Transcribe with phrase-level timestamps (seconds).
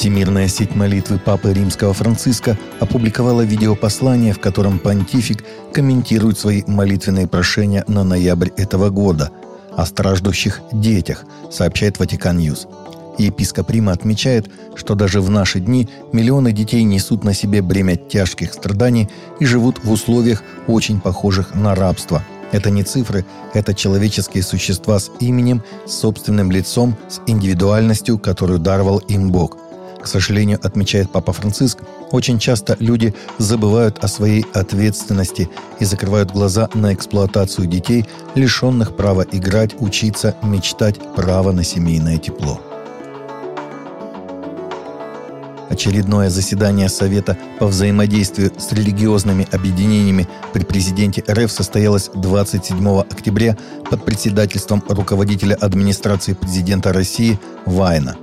[0.00, 5.44] Всемирная сеть молитвы Папы Римского Франциска опубликовала видеопослание, в котором понтифик
[5.74, 9.30] комментирует свои молитвенные прошения на ноябрь этого года
[9.76, 12.66] о страждущих детях, сообщает Vatican News.
[13.18, 18.54] Епископ Рима отмечает, что даже в наши дни миллионы детей несут на себе бремя тяжких
[18.54, 24.98] страданий и живут в условиях, очень похожих на рабство– это не цифры, это человеческие существа
[24.98, 29.56] с именем, с собственным лицом, с индивидуальностью, которую даровал им Бог.
[30.02, 31.78] К сожалению, отмечает Папа Франциск,
[32.10, 39.26] очень часто люди забывают о своей ответственности и закрывают глаза на эксплуатацию детей, лишенных права
[39.30, 42.60] играть, учиться, мечтать, права на семейное тепло.
[45.68, 53.56] Очередное заседание Совета по взаимодействию с религиозными объединениями при президенте РФ состоялось 27 октября
[53.88, 58.16] под председательством руководителя администрации президента России Вайна.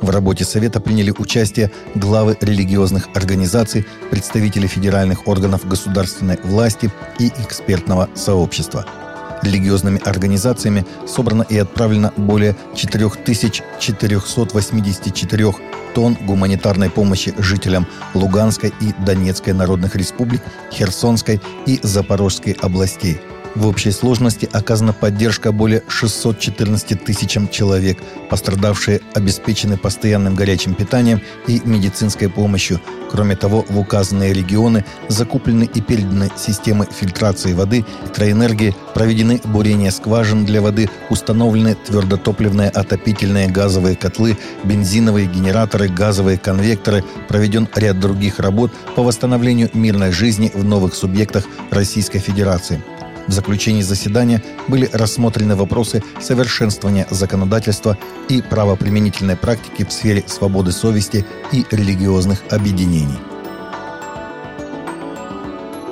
[0.00, 8.08] В работе Совета приняли участие главы религиозных организаций, представители федеральных органов государственной власти и экспертного
[8.14, 8.86] сообщества–
[9.42, 15.54] религиозными организациями собрано и отправлено более 4484
[15.94, 23.20] тонн гуманитарной помощи жителям Луганской и Донецкой народных республик, Херсонской и Запорожской областей–
[23.54, 27.98] в общей сложности оказана поддержка более 614 тысячам человек,
[28.28, 32.80] пострадавшие обеспечены постоянным горячим питанием и медицинской помощью.
[33.10, 40.44] Кроме того, в указанные регионы закуплены и переданы системы фильтрации воды, электроэнергии, проведены бурения скважин
[40.44, 48.72] для воды, установлены твердотопливные отопительные газовые котлы, бензиновые генераторы, газовые конвекторы, проведен ряд других работ
[48.94, 52.82] по восстановлению мирной жизни в новых субъектах Российской Федерации.
[53.26, 57.96] В заключении заседания были рассмотрены вопросы совершенствования законодательства
[58.28, 63.18] и правоприменительной практики в сфере свободы совести и религиозных объединений.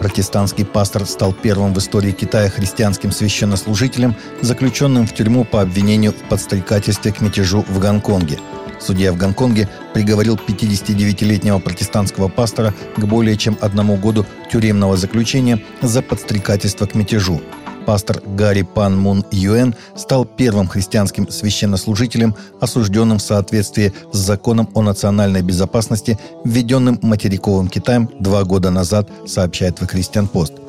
[0.01, 6.29] Протестантский пастор стал первым в истории Китая христианским священнослужителем, заключенным в тюрьму по обвинению в
[6.29, 8.39] подстрекательстве к мятежу в Гонконге–
[8.81, 16.03] Судья в Гонконге приговорил 59-летнего протестантского пастора к более чем одному году тюремного заключения за
[16.03, 17.41] подстрекательство к мятежу.
[17.87, 24.83] Пастор Гарри Пан Мун Юэн стал первым христианским священнослужителем, осужденным в соответствии с законом о
[24.83, 30.61] национальной безопасности, введенным материковым Китаем два года назад, сообщает The Christian Post.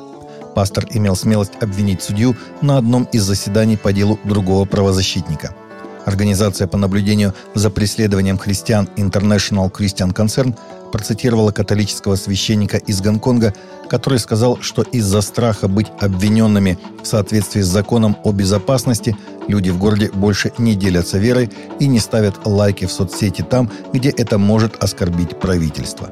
[0.54, 5.54] Пастор имел смелость обвинить судью на одном из заседаний по делу другого правозащитника–
[6.06, 10.56] Организация по наблюдению за преследованием христиан International Christian Concern
[10.90, 13.54] процитировала католического священника из Гонконга,
[13.88, 19.16] который сказал, что из-за страха быть обвиненными в соответствии с законом о безопасности
[19.48, 24.10] люди в городе больше не делятся верой и не ставят лайки в соцсети там, где
[24.10, 26.10] это может оскорбить правительство.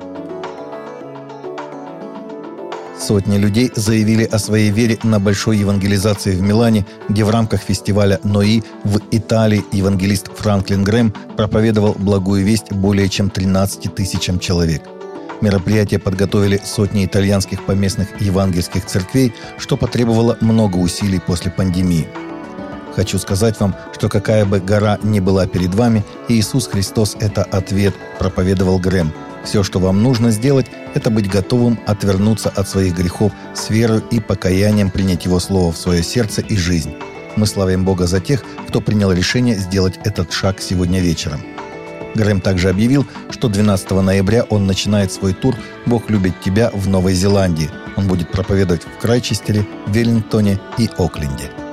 [2.99, 8.19] Сотни людей заявили о своей вере на большой евангелизации в Милане, где в рамках фестиваля
[8.25, 14.83] «Нои» в Италии евангелист Франклин Грэм проповедовал благую весть более чем 13 тысячам человек.
[15.41, 22.09] Мероприятие подготовили сотни итальянских поместных евангельских церквей, что потребовало много усилий после пандемии.
[22.97, 27.95] Хочу сказать вам, что какая бы гора ни была перед вами, Иисус Христос– это ответ,
[28.19, 29.13] проповедовал Грэм–
[29.45, 30.67] все, что вам нужно сделать,
[30.99, 35.79] это быть готовым отвернуться от своих грехов с верой и покаянием принять Его Слово в
[35.79, 36.93] свое сердце и жизнь.
[37.37, 41.41] Мы славим Бога за тех, кто принял решение сделать этот шаг сегодня вечером.
[42.17, 45.55] Грэм также объявил, что 12 ноября он начинает свой тур
[45.87, 47.71] «Бог любит тебя» в Новой Зеландии.
[47.97, 51.68] Он будет проповедовать в Крайчестере, Веллингтоне и Окленде.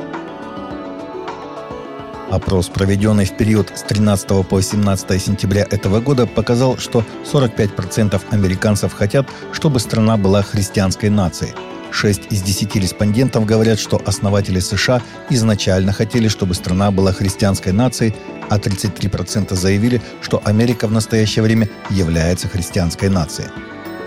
[2.35, 8.91] Опрос, проведенный в период с 13 по 17 сентября этого года, показал, что 45% американцев
[8.91, 11.53] хотят, чтобы страна была христианской нацией.
[11.91, 18.13] 6 из 10 респондентов говорят, что основатели США изначально хотели, чтобы страна была христианской нацией,
[18.49, 23.47] а 33% заявили, что Америка в настоящее время является христианской нацией.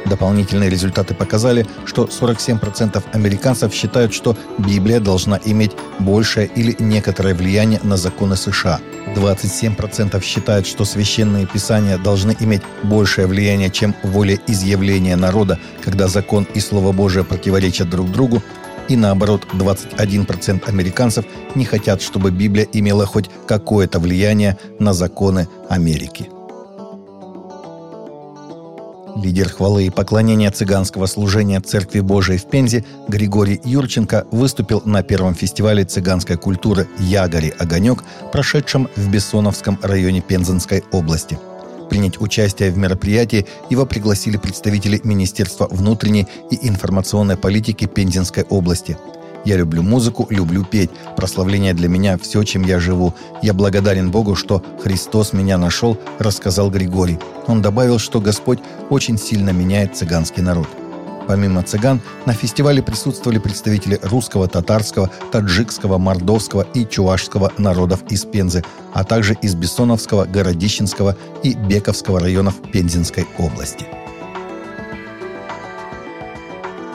[0.09, 7.81] Дополнительные результаты показали, что 47% американцев считают, что Библия должна иметь большее или некоторое влияние
[7.83, 8.81] на законы США.
[9.15, 16.61] 27% считают, что священные писания должны иметь большее влияние, чем волеизъявление народа, когда закон и
[16.61, 18.43] Слово Божие противоречат друг другу,
[18.89, 26.31] и наоборот, 21% американцев не хотят, чтобы Библия имела хоть какое-то влияние на законы Америки.
[29.23, 35.35] Лидер хвалы и поклонения цыганского служения Церкви Божией в Пензе Григорий Юрченко выступил на первом
[35.35, 41.37] фестивале цыганской культуры «Ягори Огонек», прошедшем в Бессоновском районе Пензенской области.
[41.91, 48.97] Принять участие в мероприятии его пригласили представители Министерства внутренней и информационной политики Пензенской области–
[49.49, 50.91] я люблю музыку, люблю петь.
[51.17, 53.15] Прославление для меня– все, чем я живу.
[53.43, 57.19] Я благодарен Богу, что Христос меня нашел, рассказал Григорий.
[57.47, 58.59] Он добавил, что Господь
[58.91, 60.69] очень сильно меняет цыганский народ.
[61.27, 68.63] Помимо цыган, на фестивале присутствовали представители русского, татарского, таджикского, мордовского и чувашского народов из Пензы,
[68.93, 73.87] а также из Бессоновского, Городищенского и Бековского районов Пензенской области.